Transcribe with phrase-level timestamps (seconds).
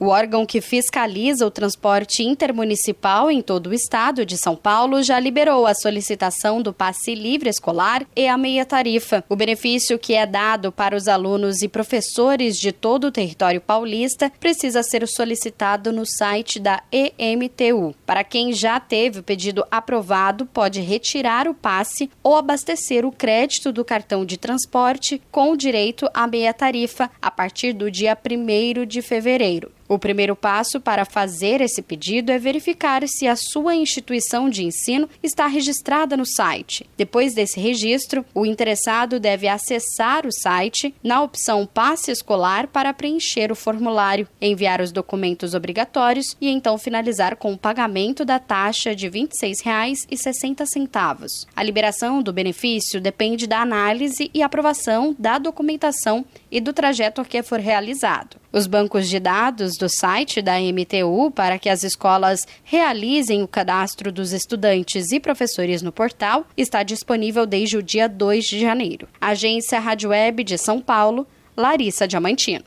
[0.00, 5.18] O órgão que fiscaliza o transporte intermunicipal em todo o estado de São Paulo já
[5.18, 9.24] liberou a solicitação do passe livre escolar e a meia tarifa.
[9.28, 14.30] O benefício que é dado para os alunos e professores de todo o território paulista
[14.38, 17.92] precisa ser solicitado no site da EMTU.
[18.06, 23.72] Para quem já teve o pedido aprovado, pode retirar o passe ou abastecer o crédito
[23.72, 29.02] do cartão de transporte com direito à meia tarifa a partir do dia 1 de
[29.02, 29.72] fevereiro.
[29.88, 35.08] O primeiro passo para fazer esse pedido é verificar se a sua instituição de ensino
[35.22, 36.84] está registrada no site.
[36.96, 43.50] Depois desse registro, o interessado deve acessar o site na opção Passe Escolar para preencher
[43.50, 49.08] o formulário, enviar os documentos obrigatórios e então finalizar com o pagamento da taxa de
[49.08, 51.46] R$ 26,60.
[51.56, 57.42] A liberação do benefício depende da análise e aprovação da documentação e do trajeto que
[57.42, 58.36] for realizado.
[58.58, 64.10] Os bancos de dados do site da MTU para que as escolas realizem o cadastro
[64.10, 69.06] dos estudantes e professores no portal está disponível desde o dia 2 de janeiro.
[69.20, 71.24] Agência Rádio Web de São Paulo,
[71.56, 72.64] Larissa Diamantino.